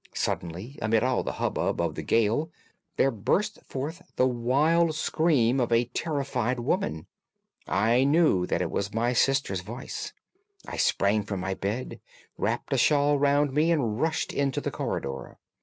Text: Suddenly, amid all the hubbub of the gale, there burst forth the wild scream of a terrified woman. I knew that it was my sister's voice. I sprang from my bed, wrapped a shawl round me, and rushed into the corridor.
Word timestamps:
Suddenly, 0.15 0.79
amid 0.81 1.03
all 1.03 1.21
the 1.21 1.33
hubbub 1.33 1.79
of 1.79 1.93
the 1.93 2.01
gale, 2.01 2.49
there 2.97 3.11
burst 3.11 3.63
forth 3.63 4.01
the 4.15 4.25
wild 4.25 4.95
scream 4.95 5.59
of 5.59 5.71
a 5.71 5.85
terrified 5.93 6.59
woman. 6.59 7.05
I 7.67 8.03
knew 8.05 8.47
that 8.47 8.63
it 8.63 8.71
was 8.71 8.95
my 8.95 9.13
sister's 9.13 9.61
voice. 9.61 10.11
I 10.67 10.77
sprang 10.77 11.21
from 11.21 11.39
my 11.39 11.53
bed, 11.53 11.99
wrapped 12.35 12.73
a 12.73 12.79
shawl 12.79 13.19
round 13.19 13.53
me, 13.53 13.71
and 13.71 14.01
rushed 14.01 14.33
into 14.33 14.59
the 14.59 14.71
corridor. 14.71 15.37